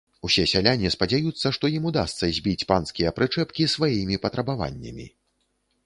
[0.27, 5.05] Усе сяляне спадзяюцца, што ім удасца збіць панскія прычэпкі сваімі патрабаваннямі.